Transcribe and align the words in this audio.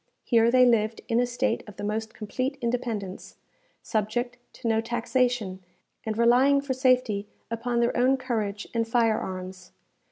Here 0.23 0.49
they 0.49 0.65
lived 0.65 1.01
in 1.09 1.19
a 1.19 1.27
state 1.27 1.61
of 1.69 1.75
the 1.75 1.83
most 1.83 2.11
complete 2.15 2.57
independence, 2.59 3.35
subject 3.83 4.37
to 4.53 4.67
no 4.67 4.81
taxation, 4.81 5.63
and 6.07 6.17
relying 6.17 6.59
for 6.61 6.73
safety 6.73 7.27
upon 7.51 7.81
their 7.81 7.95
own 7.95 8.17
courage 8.17 8.67
and 8.73 8.87
fire 8.87 9.19
arms. 9.19 9.73